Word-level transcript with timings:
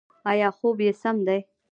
ایا 0.31 0.49
خوب 0.57 0.77
یې 0.85 0.91
سم 1.01 1.17
دی؟ 1.27 1.39